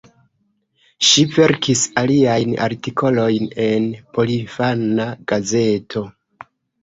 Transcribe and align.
Ŝi 1.07 1.25
verkis 1.33 1.83
aliajn 2.01 2.55
artikolojn 2.69 3.51
en 3.67 3.85
porinfana 4.17 5.05
gazeto. 5.33 6.05